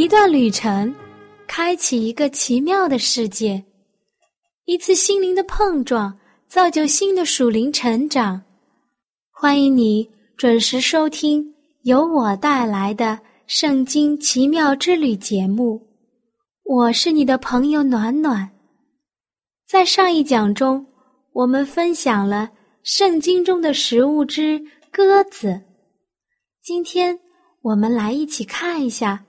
[0.00, 0.94] 一段旅程，
[1.46, 3.62] 开启一个奇妙的世界；
[4.64, 6.18] 一次心灵的碰撞，
[6.48, 8.40] 造就新的属灵成长。
[9.30, 13.08] 欢迎你准时收听由我带来的
[13.46, 15.78] 《圣经奇妙之旅》节目。
[16.64, 18.48] 我是你的朋友暖暖。
[19.68, 20.86] 在上一讲中，
[21.34, 22.50] 我们分享了
[22.84, 24.58] 圣经中的食物之
[24.90, 25.60] 鸽子。
[26.62, 27.20] 今天，
[27.60, 29.22] 我们来一起看一下。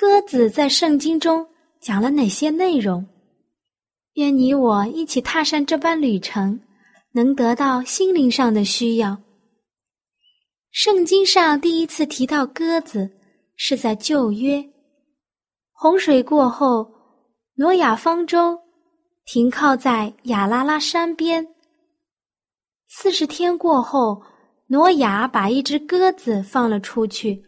[0.00, 1.44] 鸽子在圣经中
[1.80, 3.04] 讲了哪些内容？
[4.12, 6.60] 愿你我一起踏上这般旅程，
[7.10, 9.20] 能得到心灵上的需要。
[10.70, 13.10] 圣经上第一次提到鸽子，
[13.56, 14.64] 是在旧约。
[15.72, 16.88] 洪水过后，
[17.56, 18.56] 挪亚方舟
[19.24, 21.44] 停靠在亚拉拉山边。
[22.86, 24.22] 四十天过后，
[24.68, 27.42] 挪亚把一只鸽子放了出去，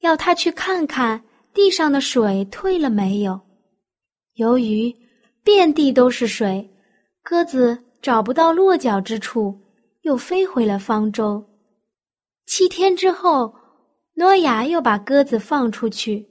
[0.00, 1.22] 要他去看看。
[1.54, 3.40] 地上的水退了没有？
[4.34, 4.94] 由于
[5.44, 6.70] 遍地都是水，
[7.22, 9.60] 鸽子找不到落脚之处，
[10.02, 11.44] 又飞回了方舟。
[12.46, 13.54] 七天之后，
[14.14, 16.26] 诺亚又把鸽子放出去。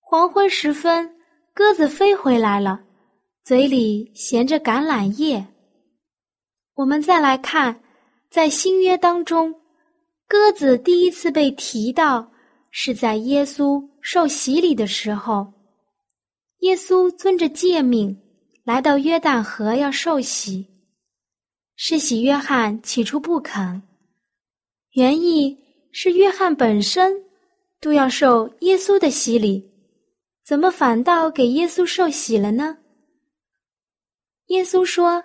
[0.00, 1.16] 黄昏时分，
[1.54, 2.80] 鸽子飞回来了，
[3.44, 5.46] 嘴里衔着橄榄叶。
[6.74, 7.82] 我们再来看，
[8.30, 9.54] 在新约当中，
[10.28, 12.30] 鸽子第一次被提到。
[12.74, 15.52] 是在耶稣受洗礼的时候，
[16.58, 18.20] 耶稣遵着诫命
[18.64, 20.66] 来到约旦河要受洗，
[21.76, 23.80] 是洗约翰起初不肯，
[24.94, 25.56] 原意
[25.92, 27.14] 是约翰本身
[27.80, 29.70] 都要受耶稣的洗礼，
[30.44, 32.78] 怎么反倒给耶稣受洗了呢？
[34.48, 35.22] 耶稣说：“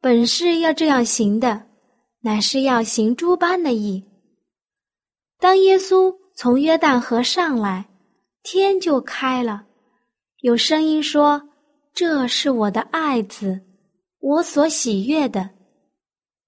[0.00, 1.66] 本是要这样行的，
[2.20, 4.02] 乃是要行诸般的义。”
[5.38, 6.16] 当耶稣。
[6.34, 7.86] 从约旦河上来，
[8.42, 9.64] 天就开了，
[10.40, 11.40] 有声音说
[11.94, 13.60] ：“这是我的爱子，
[14.20, 15.50] 我所喜悦的。”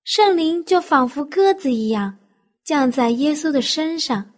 [0.05, 2.19] 圣灵就仿佛鸽子一样，
[2.65, 4.34] 降在耶稣的身上。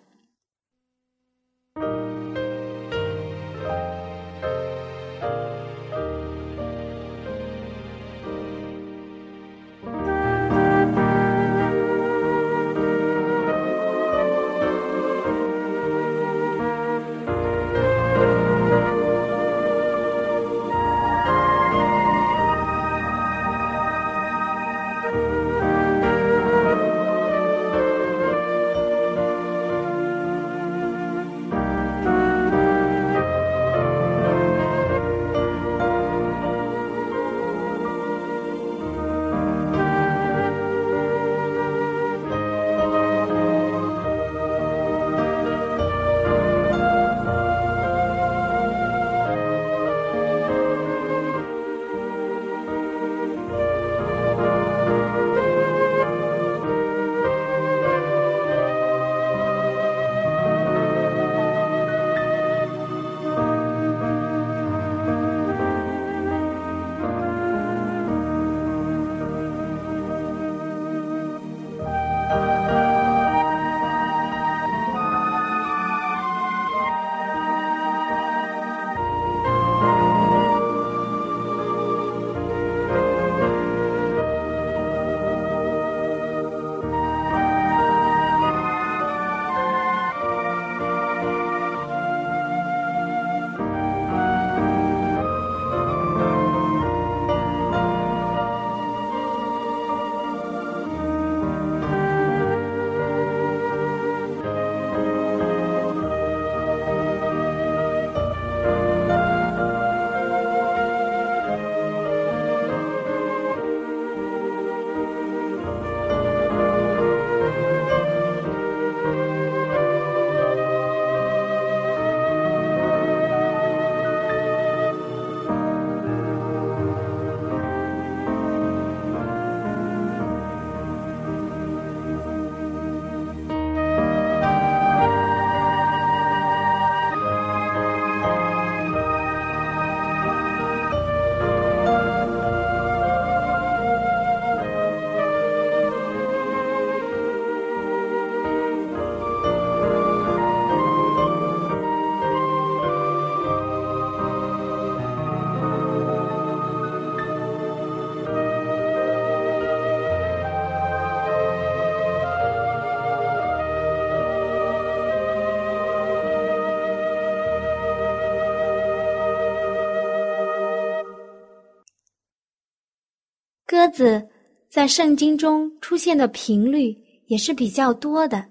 [173.97, 174.29] 子
[174.69, 176.95] 在圣经中出现的频率
[177.29, 178.45] 也是比较多的。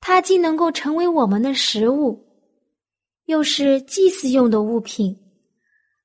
[0.00, 2.24] 它既能够成为我们的食物，
[3.24, 5.16] 又是祭祀用的物品，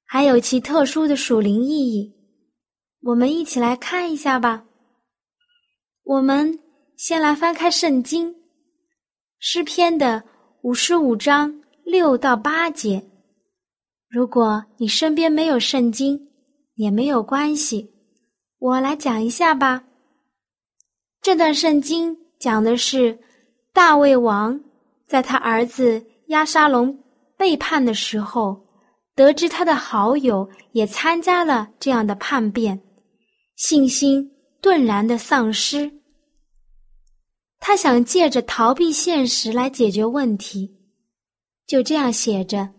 [0.03, 2.13] 还有其特殊的属灵意义。
[3.01, 4.65] 我们一起来看一下吧。
[6.03, 6.59] 我们
[6.95, 8.33] 先来翻开圣经
[9.39, 10.23] 诗篇的
[10.63, 13.03] 五十五章六到八节。
[14.09, 16.19] 如果你身边没有圣经，
[16.75, 17.89] 也没有关系，
[18.59, 19.83] 我来讲一下吧。
[21.21, 23.19] 这段圣经讲的是
[23.74, 24.59] 大卫王
[25.06, 27.04] 在他儿子押沙龙
[27.36, 28.65] 背叛的时候，
[29.13, 32.81] 得知他的好友也参加了这样的叛变，
[33.56, 34.31] 信心
[34.62, 35.92] 顿然的丧失。
[37.60, 40.75] 他想借着逃避现实来解决问题，
[41.68, 42.69] 就这样写着。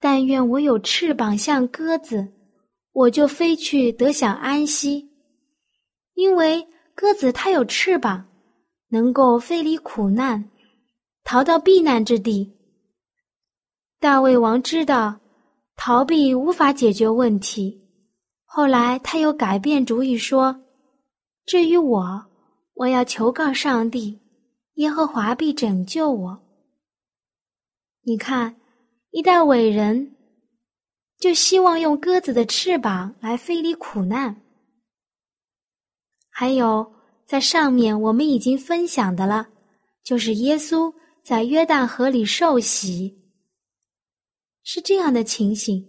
[0.00, 2.33] 但愿我有翅膀像鸽子，
[2.94, 5.10] 我就飞去得享安息。
[6.14, 8.26] 因为鸽子它有翅膀，
[8.88, 10.48] 能够飞离苦难，
[11.24, 12.50] 逃到避难之地。
[14.00, 15.20] 大卫王知道
[15.76, 17.86] 逃避无法解决问题，
[18.44, 20.64] 后来他又改变主意说
[21.44, 22.24] ：“至于我，
[22.72, 24.18] 我要求告上帝，
[24.74, 26.42] 耶和华必拯救我。”
[28.02, 28.56] 你看。
[29.16, 30.13] 一代伟人
[31.18, 34.42] 就希望用鸽子的翅膀来飞离苦难。
[36.28, 36.92] 还有，
[37.26, 39.48] 在上面我们已经分享的了，
[40.02, 43.16] 就是耶稣在约旦河里受洗，
[44.62, 45.88] 是这样的情形：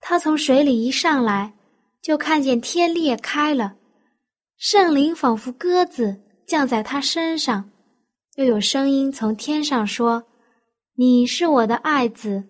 [0.00, 1.54] 他从水里一上来，
[2.02, 3.76] 就看见天裂开了，
[4.58, 7.70] 圣灵仿佛鸽子降在他身上，
[8.36, 10.22] 又有声音从天上说。
[10.98, 12.42] 你是我的爱子，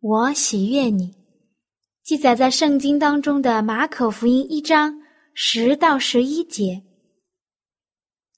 [0.00, 1.23] 我喜悦你。
[2.04, 5.00] 记载在圣经当中的马可福音一章
[5.32, 6.82] 十到十一节，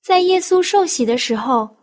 [0.05, 1.77] 在耶稣受洗的时候，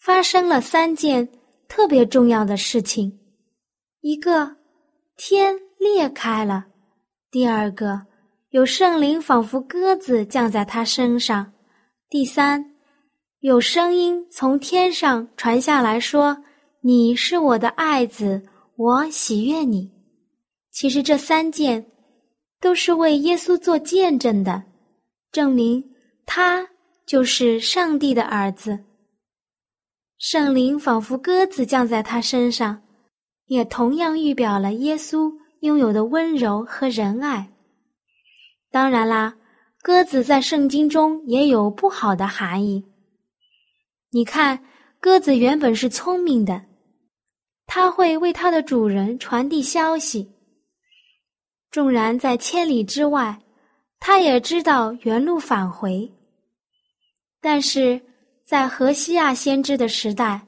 [0.00, 1.28] 发生了三件
[1.68, 3.20] 特别重要的事情：
[4.00, 4.56] 一个，
[5.16, 6.64] 天裂开了；
[7.30, 8.04] 第二个，
[8.50, 11.52] 有圣灵仿佛鸽子降在他身上；
[12.10, 12.74] 第三，
[13.38, 16.36] 有声音从天上传下来说。
[16.80, 18.42] 你是我的爱子，
[18.74, 19.88] 我喜悦你。
[20.72, 21.86] 其实这三件
[22.58, 24.62] 都是为耶稣做见证的，
[25.30, 25.84] 证明
[26.24, 26.66] 他
[27.04, 28.82] 就是上帝的儿子。
[30.18, 32.82] 圣灵仿佛鸽子降在他身上，
[33.46, 35.30] 也同样预表了耶稣
[35.60, 37.52] 拥有的温柔和仁爱。
[38.70, 39.36] 当然啦，
[39.82, 42.82] 鸽子在圣经中也有不好的含义。
[44.10, 44.64] 你看，
[45.00, 46.64] 鸽子原本是聪明的。
[47.66, 50.31] 它会为它的主人传递消息。
[51.72, 53.40] 纵然在千里之外，
[53.98, 56.08] 他也知道原路返回。
[57.40, 58.00] 但是
[58.44, 60.46] 在何西亚先知的时代，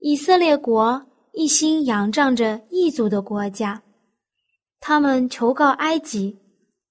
[0.00, 3.80] 以色列国一心仰仗着异族的国家，
[4.80, 6.38] 他们求告埃及，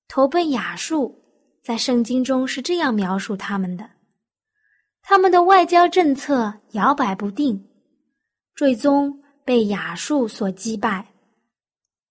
[0.08, 1.20] 投奔亚述。
[1.62, 3.88] 在圣经中是这样描述他们的：
[5.03, 7.67] 他们的外交政策摇摆不定，
[8.55, 9.20] 最终。
[9.43, 11.08] 被亚述所击败，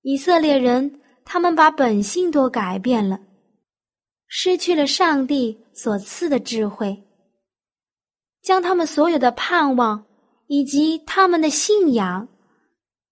[0.03, 1.00] 以色列人
[1.33, 3.21] 他们把本性都改变了，
[4.27, 7.05] 失去了上帝所赐的智慧，
[8.43, 10.05] 将他们所有的盼望
[10.49, 12.27] 以及他们的信仰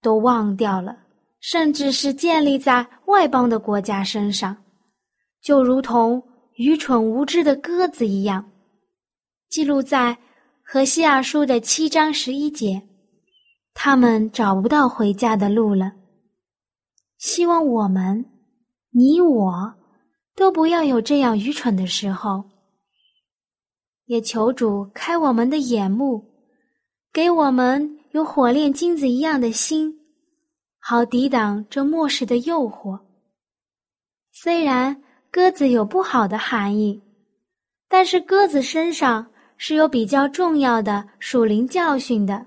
[0.03, 0.97] 都忘掉了，
[1.39, 4.65] 甚至是建立在外邦的国家身上，
[5.41, 6.21] 就如同
[6.57, 8.51] 愚蠢无知的鸽子一样，
[9.49, 10.19] 记录在
[10.65, 12.83] 何西亚书的七章十一节。
[13.75, 15.93] 他们找不到回家的路了。
[17.19, 18.25] 希望我们，
[18.91, 19.75] 你我，
[20.35, 22.45] 都不要有这样愚蠢的时候。
[24.07, 26.25] 也求主开我们的眼目，
[27.13, 29.95] 给我们有火炼金子一样的心，
[30.79, 32.99] 好抵挡这末世的诱惑。
[34.33, 37.03] 虽然鸽子有不好的含义，
[37.89, 42.47] 但是鸽子身上是有比较重要的属灵教训的。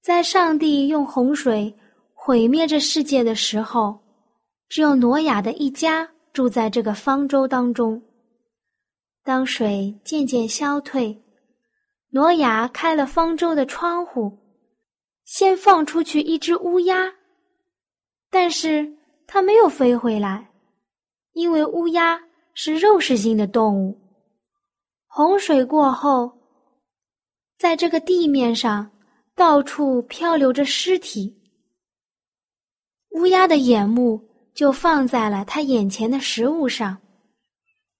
[0.00, 1.74] 在上帝用洪水
[2.20, 3.98] 毁灭这世界的时候，
[4.68, 8.02] 只有挪亚的一家住在这个方舟当中。
[9.22, 11.22] 当水渐渐消退，
[12.10, 14.36] 挪亚开了方舟的窗户，
[15.24, 17.14] 先放出去一只乌鸦，
[18.30, 18.92] 但是
[19.26, 20.50] 它没有飞回来，
[21.32, 22.20] 因为乌鸦
[22.52, 23.96] 是肉食性的动物。
[25.06, 26.30] 洪水过后，
[27.58, 28.90] 在这个地面上。
[29.34, 31.37] 到处漂流着尸体，
[33.18, 34.22] 乌鸦的眼目
[34.54, 36.96] 就放在了他眼前的食物上，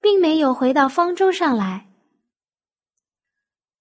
[0.00, 1.88] 并没有回到方舟上来。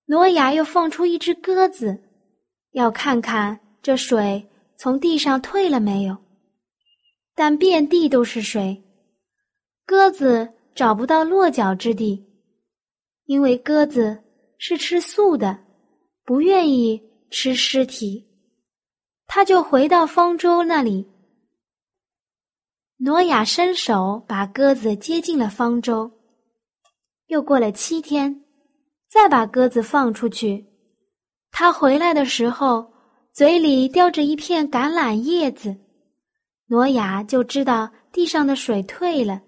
[0.08, 1.96] 挪亚又放出一只鸽子，
[2.72, 4.44] 要看看这水
[4.78, 6.18] 从地上退了没有，
[7.36, 8.84] 但遍地都是水，
[9.86, 12.26] 鸽子找不到落脚之地，
[13.26, 14.24] 因为鸽子
[14.58, 15.56] 是吃素的，
[16.26, 18.26] 不愿意吃尸体，
[19.28, 21.06] 他就回到方舟那里。
[23.00, 26.12] 挪亚伸手把鸽子接进了方舟。
[27.28, 28.44] 又过了七天，
[29.08, 30.66] 再把鸽子放出去。
[31.52, 32.92] 他回来的时候，
[33.34, 35.78] 嘴里叼着一片橄榄叶子。
[36.66, 39.42] 挪亚就知道地上的水退了。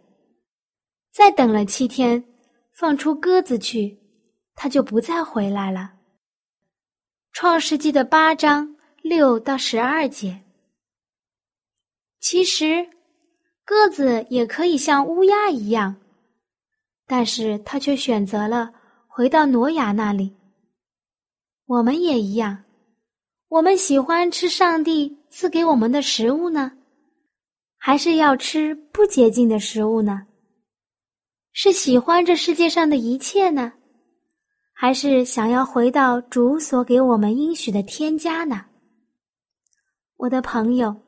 [1.12, 2.24] 再等了七天，
[2.74, 3.98] 放出鸽子去，
[4.54, 5.94] 他就不再回来了。
[7.32, 10.40] 创世纪的八章六到十二节。
[12.20, 12.88] 其实。
[13.70, 15.96] 鸽子也可以像乌鸦一样，
[17.06, 18.74] 但是他却选择了
[19.06, 20.36] 回到挪亚那里。
[21.68, 22.64] 我们也一样，
[23.48, 26.72] 我们喜欢吃上帝赐给我们的食物呢，
[27.78, 30.26] 还是要吃不洁净的食物呢？
[31.54, 33.72] 是喜欢这世界上的一切呢，
[34.74, 38.66] 还是想要回到主所给我们应许的天家呢？
[40.18, 41.00] 我的朋友。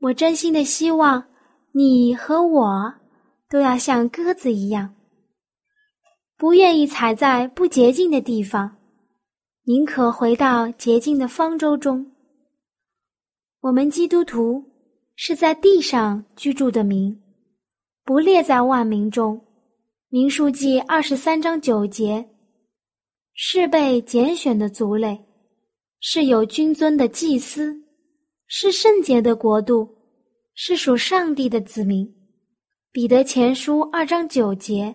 [0.00, 1.22] 我真心的希望，
[1.72, 2.94] 你和我
[3.50, 4.94] 都要像鸽子一样，
[6.38, 8.78] 不愿意踩在不洁净的地方，
[9.64, 12.10] 宁可回到洁净的方舟中。
[13.60, 14.64] 我们基督徒
[15.16, 17.20] 是在地上居住的民，
[18.02, 19.38] 不列在万民中。
[20.08, 22.26] 民数记二十三章九节，
[23.34, 25.22] 是被拣选的族类，
[26.00, 27.78] 是有君尊的祭司。
[28.52, 29.88] 是圣洁的国度，
[30.54, 32.12] 是属上帝的子民。
[32.90, 34.92] 彼得前书二章九节，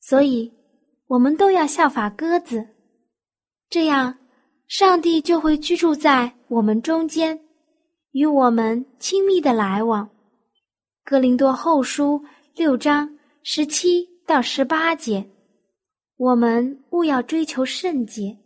[0.00, 0.52] 所以
[1.06, 2.66] 我们都要效法鸽子，
[3.70, 4.18] 这样
[4.66, 7.40] 上帝就会居住在我们中间，
[8.10, 10.10] 与我们亲密的来往。
[11.04, 12.20] 哥林多后书
[12.56, 13.08] 六章
[13.44, 15.24] 十七到十八节，
[16.16, 18.36] 我们务要追求圣洁。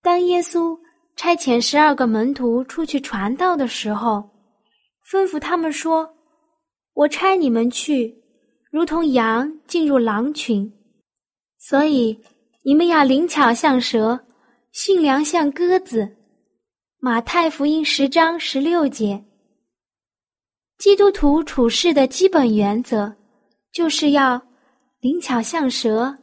[0.00, 0.82] 当耶稣。
[1.16, 4.30] 差遣十二个门徒出去传道的时候，
[5.08, 6.12] 吩咐他们说
[6.92, 8.20] ：“我差你们去，
[8.70, 10.72] 如同羊进入狼群，
[11.58, 12.18] 所以
[12.64, 14.18] 你们要灵巧像蛇，
[14.72, 16.16] 驯良像鸽子。”
[16.98, 19.24] 马太福音十章十六节。
[20.78, 23.14] 基督徒处事的基本原则，
[23.72, 24.42] 就是要
[25.00, 26.16] 灵巧像蛇，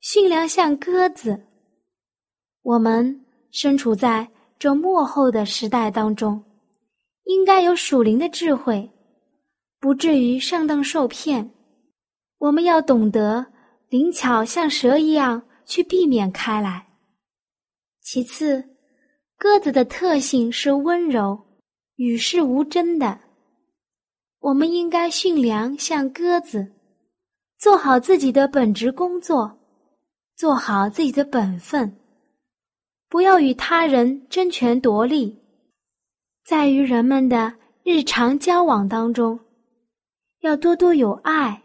[0.00, 1.46] 驯良像鸽子。
[2.62, 3.26] 我们。
[3.50, 4.28] 身处在
[4.58, 6.42] 这幕后的时代当中，
[7.24, 8.90] 应该有属灵的智慧，
[9.78, 11.50] 不至于上当受骗。
[12.38, 13.44] 我们要懂得
[13.88, 16.86] 灵巧，像蛇一样去避免开来。
[18.02, 18.64] 其次，
[19.36, 21.38] 鸽子的特性是温柔、
[21.96, 23.20] 与世无争的。
[24.40, 26.72] 我们应该驯良，像鸽子，
[27.58, 29.58] 做好自己的本职工作，
[30.36, 31.99] 做好自己的本分。
[33.10, 35.36] 不要与他人争权夺利，
[36.46, 37.52] 在与人们的
[37.82, 39.38] 日常交往当中，
[40.42, 41.60] 要多多有爱，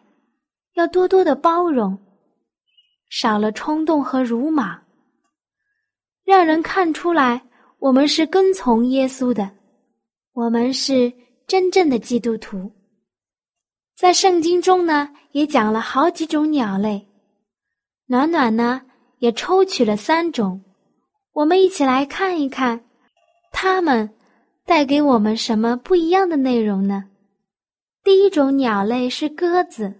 [0.73, 1.95] 要多多的包容，
[3.11, 4.81] 少了冲动和鲁莽，
[6.23, 7.39] 让人看出来
[7.77, 9.47] 我们是跟从耶稣的，
[10.33, 11.13] 我们是
[11.45, 12.71] 真正的基督徒。
[13.95, 17.07] 在圣经中呢，也讲了好几种鸟类，
[18.07, 18.81] 暖暖呢
[19.19, 20.59] 也抽取了三种。
[21.35, 22.81] 我们一起来看一看，
[23.51, 24.09] 它们
[24.63, 27.09] 带给我们什么不一样的内容呢？
[28.05, 29.93] 第一种鸟类是鸽子，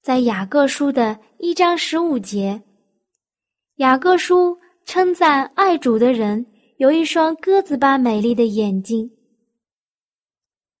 [0.00, 2.62] 在雅各书的一章十五节，
[3.74, 6.46] 雅各书称赞爱主的人
[6.78, 9.10] 有一双鸽子般美丽的眼睛。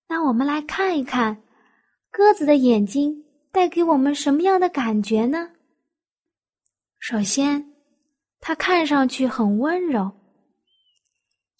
[0.08, 1.42] 那我们来看一看，
[2.10, 5.50] 鸽子的眼睛带给我们什么样的感觉呢？
[6.98, 7.73] 首先。
[8.46, 10.12] 它看上去很温柔，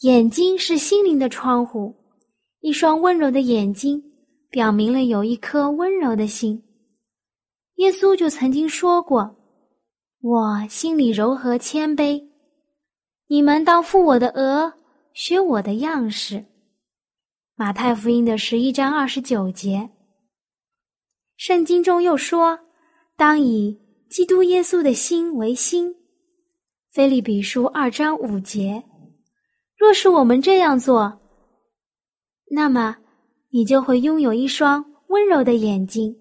[0.01, 1.97] 眼睛是心灵的窗户，
[2.61, 4.05] 一双温柔的眼睛
[4.51, 6.63] 表明了有一颗温柔的心。
[7.77, 9.35] 耶稣就曾经说过
[10.21, 12.23] ：“我心里柔和谦卑，
[13.29, 14.71] 你们当负我的额，
[15.15, 16.45] 学我的样式。”
[17.57, 19.89] 马太福音的十一章二十九节。
[21.39, 22.61] 圣经中又说
[23.17, 25.97] ：“当以基督耶稣的心为心。”
[26.95, 28.81] 菲利比书二章五节，
[29.77, 31.21] 若是我们这样做，
[32.53, 32.97] 那么
[33.51, 36.17] 你就会拥有一双温柔的眼睛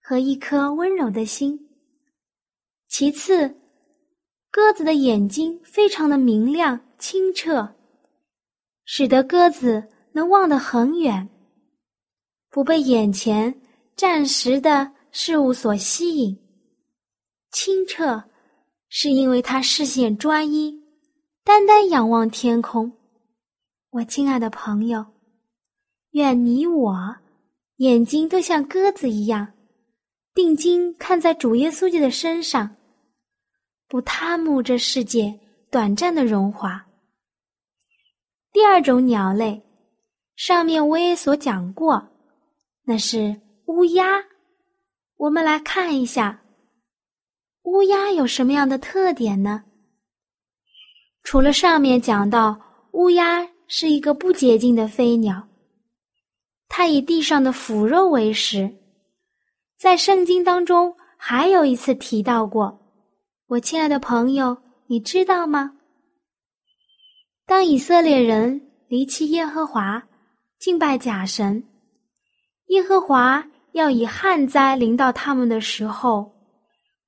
[0.00, 1.58] 和一颗温柔的心。
[2.86, 3.52] 其次，
[4.48, 7.68] 鸽子的眼睛非常的明亮清澈，
[8.84, 11.28] 使得鸽子能望得很远，
[12.48, 13.52] 不被眼前
[13.96, 16.38] 暂时的事物所吸引。
[17.50, 18.22] 清澈，
[18.94, 20.78] 是因为它视线专一，
[21.42, 22.92] 单单仰望天空。
[23.88, 25.02] 我亲爱的朋友，
[26.10, 27.16] 愿你我
[27.76, 29.54] 眼睛都像鸽子一样，
[30.34, 32.76] 定睛看在主耶稣基的身上，
[33.88, 36.84] 不贪慕这世界短暂的荣华。
[38.52, 39.62] 第二种鸟类，
[40.36, 42.10] 上面我也所讲过，
[42.84, 44.22] 那是乌鸦。
[45.16, 46.41] 我们来看一下，
[47.62, 49.64] 乌鸦有什么样的特点呢？
[51.22, 52.60] 除了上面讲到
[52.92, 53.48] 乌鸦。
[53.74, 55.48] 是一个不洁净的飞鸟，
[56.68, 58.70] 它以地上的腐肉为食。
[59.78, 62.78] 在圣经当中还有一次提到过，
[63.46, 65.72] 我亲爱的朋友，你知道吗？
[67.46, 70.02] 当以色列人离弃耶和华，
[70.58, 71.64] 敬拜假神，
[72.66, 73.42] 耶和华
[73.72, 76.30] 要以旱灾临到他们的时候，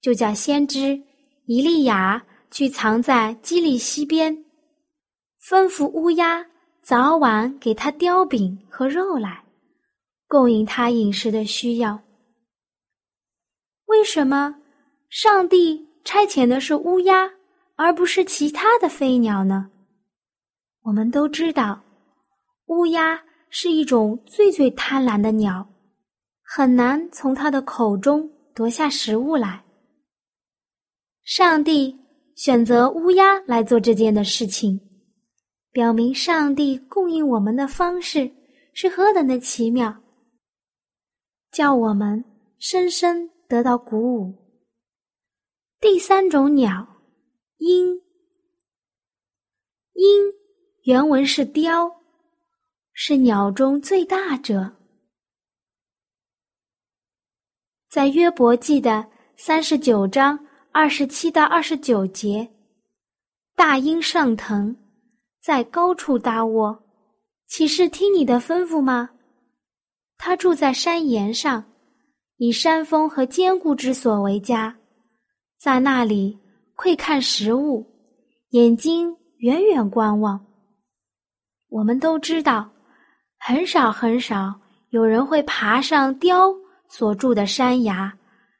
[0.04, 1.02] 就叫先知
[1.46, 4.44] 以利亚去藏在基利西边，
[5.42, 6.44] 吩咐乌鸦。
[6.82, 9.42] 早晚给他雕饼和肉来，
[10.28, 11.98] 供应他饮食的需要。
[13.86, 14.54] 为什么
[15.08, 17.30] 上帝差遣的是乌鸦，
[17.76, 19.70] 而不是其他的飞鸟呢？
[20.82, 21.82] 我们都知道，
[22.66, 25.66] 乌鸦是一种最最贪婪的鸟，
[26.42, 29.63] 很难从它的口中夺下食物来。
[31.24, 31.98] 上帝
[32.36, 34.78] 选择乌鸦来做这件的事情。
[35.72, 38.30] 表明上帝供应我们的方式
[38.74, 40.02] 是何等的奇妙，
[41.50, 42.24] 叫我们
[42.58, 44.32] 深深得到鼓舞。
[45.80, 47.00] 第三种鸟，
[47.56, 48.00] 鹰。
[49.94, 50.32] 鹰
[50.82, 51.90] 原文是雕，
[52.92, 54.76] 是鸟中最大者。
[57.88, 60.43] 在约伯记的三十九章
[60.76, 62.48] 二十七到二十九节，
[63.54, 64.76] 大鹰上腾。
[65.40, 66.82] 在高处搭窝，
[67.46, 69.10] 岂是听你的吩咐吗？
[70.18, 71.64] 他住在山岩上，
[72.38, 74.76] 以山峰和坚固之所为家，
[75.60, 76.36] 在那里
[76.74, 77.86] 窥看食物，
[78.48, 80.44] 眼睛远远观望。
[81.68, 82.68] 我们都知道，
[83.38, 84.52] 很少很少
[84.88, 86.52] 有人会爬上雕
[86.88, 88.12] 所住的山崖，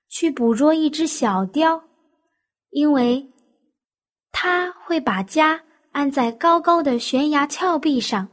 [0.08, 1.82] 去捕捉一只小雕，
[2.74, 3.24] 因为
[4.30, 5.62] 他会把家。
[5.92, 8.28] 安在高高的悬崖峭壁上，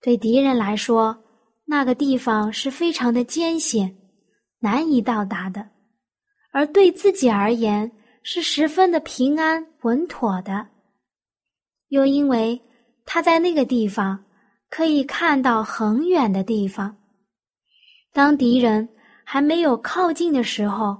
[0.00, 1.14] 对敌人来说，
[1.66, 3.94] 那个地方是非常的艰险，
[4.60, 5.60] 难以到达的；
[6.52, 10.66] 而对自己而言，是十分的平安稳妥的。
[11.88, 12.58] 又因为
[13.04, 14.24] 他在那个地方
[14.70, 16.96] 可以看到很远的地方，
[18.14, 18.88] 当敌人
[19.22, 20.96] 还没有靠近的时候，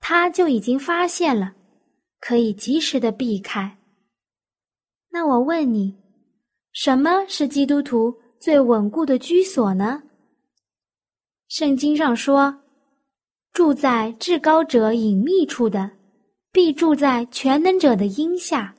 [0.00, 1.54] 他就已经发现了，
[2.20, 3.78] 可以及时的避开。
[5.10, 5.96] 那我问你，
[6.72, 10.02] 什么是基督徒最稳固的居所呢？
[11.48, 12.54] 圣经上说
[13.52, 15.90] ：“住在至高者隐秘处的，
[16.52, 18.74] 必住在全能者的荫下。”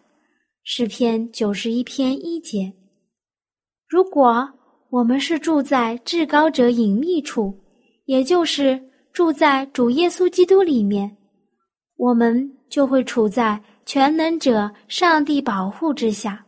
[0.64, 2.72] 诗篇九十一篇一节。
[3.88, 4.48] 如果
[4.90, 7.58] 我们是住在至高者隐秘处，
[8.04, 8.78] 也就是
[9.18, 11.18] 住在主耶稣基督里面，
[11.96, 13.60] 我们就会处在。
[13.84, 16.46] 全能者上帝保护之下，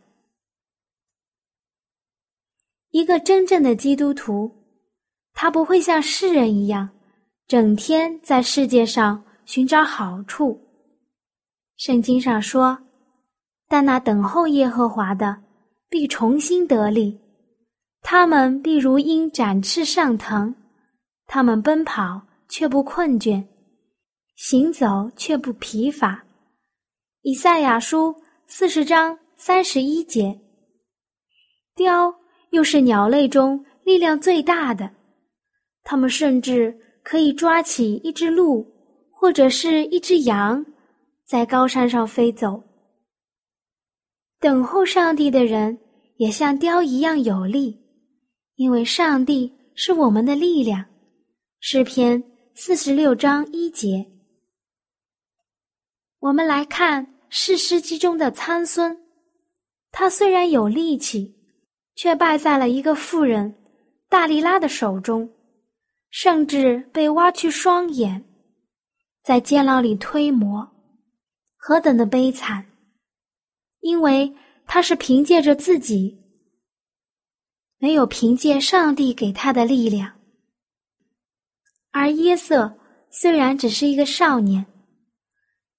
[2.90, 4.48] 一个真正的基督徒，
[5.32, 6.88] 他不会像世人一样，
[7.48, 10.60] 整天在世界上寻找好处。
[11.76, 12.78] 圣经上说
[13.66, 15.42] ：“但那等候耶和华的，
[15.88, 17.18] 必重新得力；
[18.00, 20.54] 他们必如鹰展翅上腾，
[21.26, 23.42] 他们奔跑却不困倦，
[24.36, 26.22] 行走却不疲乏。”
[27.22, 28.14] 以赛亚书
[28.46, 30.38] 四十章三十一节，
[31.74, 32.14] 雕
[32.50, 34.90] 又是鸟类中力量最大的，
[35.82, 38.66] 它们甚至可以抓起一只鹿
[39.10, 40.64] 或者是一只羊，
[41.26, 42.62] 在高山上飞走。
[44.40, 45.78] 等候上帝的人
[46.16, 47.78] 也像雕一样有力，
[48.56, 50.82] 因为上帝是我们的力量。
[51.60, 52.22] 诗篇
[52.54, 54.06] 四十六章一节。
[56.18, 58.98] 我们来看《士师记》中的参孙，
[59.90, 61.34] 他虽然有力气，
[61.94, 63.54] 却败在了一个妇人
[64.08, 65.30] 大力拉的手中，
[66.10, 68.22] 甚至被挖去双眼，
[69.22, 70.70] 在监牢里推磨，
[71.56, 72.66] 何等的悲惨！
[73.80, 74.34] 因为
[74.66, 76.18] 他是凭借着自己，
[77.78, 80.19] 没有凭借上帝给他的力量。
[81.92, 82.72] 而耶瑟
[83.10, 84.64] 虽然只是一个少年，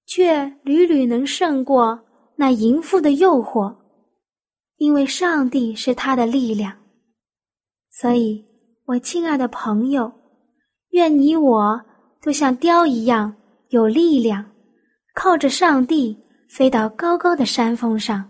[0.06, 2.00] 却屡屡能胜过
[2.36, 3.76] 那淫妇的诱惑。
[4.78, 6.76] 因为上帝是他的力量，
[7.92, 8.44] 所以，
[8.86, 10.12] 我亲爱的朋友，
[10.90, 11.80] 愿你我
[12.20, 13.32] 都像雕一样
[13.70, 14.44] 有力量，
[15.14, 16.18] 靠着上帝
[16.50, 18.28] 飞到高高的山峰上。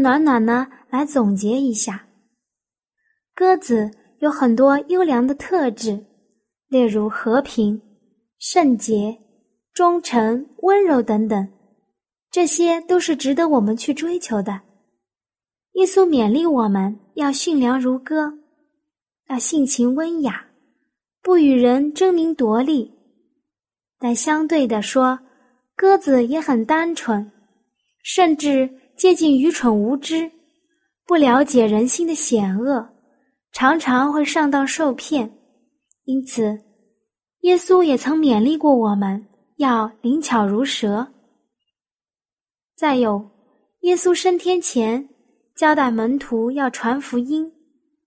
[0.00, 0.66] 暖暖呢？
[0.90, 2.04] 来总结一下，
[3.32, 6.04] 鸽子有很多优良的特质，
[6.66, 7.80] 例如和平、
[8.40, 9.16] 圣洁、
[9.72, 11.48] 忠诚、温柔等等，
[12.28, 14.60] 这些都是值得我们去追求的。
[15.74, 18.32] 耶稣勉励我们要驯良如鸽，
[19.28, 20.44] 要性情温雅，
[21.22, 22.92] 不与人争名夺利。
[23.96, 25.20] 但相对的说，
[25.76, 27.30] 鸽子也很单纯，
[28.02, 28.79] 甚至。
[29.00, 30.30] 接近愚蠢无知，
[31.06, 32.86] 不了解人心的险恶，
[33.50, 35.38] 常常会上当受骗。
[36.04, 36.60] 因此，
[37.40, 41.14] 耶稣也曾勉励过我们要灵巧如蛇。
[42.76, 43.26] 再有，
[43.80, 45.08] 耶稣升天前
[45.56, 47.50] 交代门徒要传福音，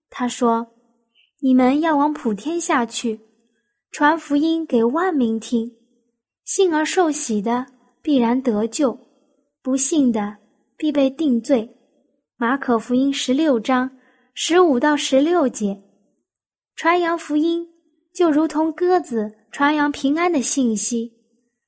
[0.08, 0.64] 他说
[1.42, 3.18] ：“你们要往普天下去，
[3.90, 5.68] 传福音给万民听。
[6.44, 7.66] 信而受洗的
[8.00, 8.96] 必然得救，
[9.60, 10.36] 不信的。”
[10.84, 11.66] 必被定罪。
[12.36, 13.90] 马可福音十六章
[14.34, 15.82] 十五到十六节，
[16.76, 17.66] 传扬福音
[18.12, 21.10] 就如同鸽子传扬平安的信息，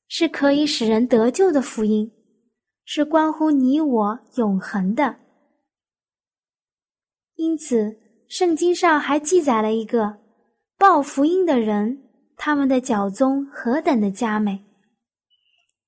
[0.09, 2.13] 是可以使人得救的福音，
[2.85, 5.17] 是关乎你我永恒的。
[7.37, 7.97] 因此，
[8.29, 10.19] 圣经上还记载了一个
[10.77, 12.03] 报福音的人，
[12.37, 14.63] 他们的脚踪何等的佳美。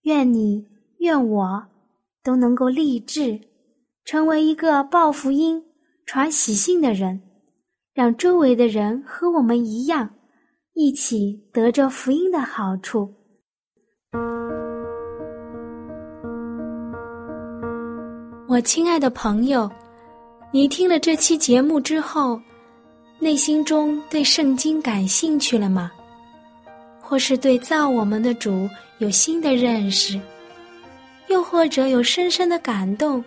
[0.05, 0.67] 愿你，
[1.01, 1.69] 愿我。
[2.23, 3.41] 都能够立志，
[4.05, 5.63] 成为一个报福音、
[6.07, 7.21] 传喜信的人，
[7.95, 10.09] 让周围的人和我们一样，
[10.75, 13.13] 一起得着福音的好处。
[18.49, 19.71] 我亲爱的朋友，
[20.51, 22.41] 你听了这期节目之后，
[23.19, 25.93] 内心中对圣经感兴趣了吗？
[27.01, 30.21] 或是对造我们的主有新的认识？
[31.29, 33.23] 又或者有深深的感动，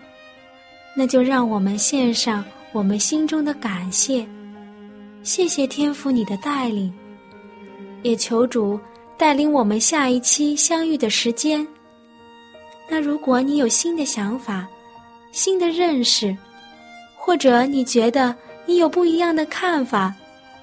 [0.96, 4.28] 那就让我们献上我们心中的感谢，
[5.24, 6.94] 谢谢天父你的带领，
[8.02, 8.80] 也求主
[9.18, 11.66] 带领我们下一期相遇的时间。
[12.90, 14.68] 那如果你有新的想法、
[15.32, 16.36] 新的认识，
[17.16, 18.36] 或者你觉得
[18.66, 20.14] 你有不一样的看法，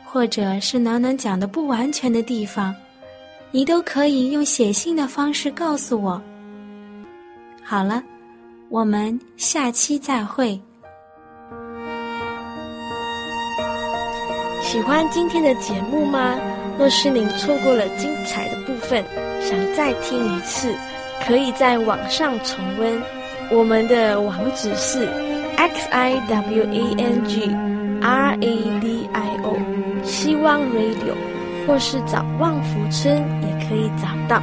[0.04, 2.74] 或者是暖暖讲的不完全的地方，
[3.50, 6.20] 你都可以用写信的方式告诉我。
[7.70, 8.02] 好了，
[8.70, 10.58] 我们下期再会。
[14.62, 16.34] 喜欢今天的节目吗？
[16.78, 19.04] 若是您错过了精彩的部分，
[19.42, 20.74] 想再听一次，
[21.26, 22.98] 可以在网上重温。
[23.50, 25.06] 我们的网址是
[25.58, 27.54] x i w a n g
[28.00, 31.12] r a d i o，希望 radio，
[31.66, 34.42] 或是找旺福村也可以找到。